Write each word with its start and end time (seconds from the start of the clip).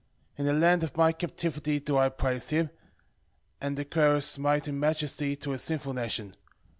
In 0.35 0.47
the 0.47 0.53
land 0.53 0.83
of 0.83 0.97
my 0.97 1.11
captivity 1.11 1.79
do 1.79 1.95
I 1.95 2.09
praise 2.09 2.49
him, 2.49 2.71
and 3.61 3.75
declare 3.75 4.15
his 4.15 4.39
might 4.39 4.67
and 4.67 4.79
majesty 4.79 5.35
to 5.35 5.53
a 5.53 5.59
sinful 5.59 5.93
nation. 5.93 6.35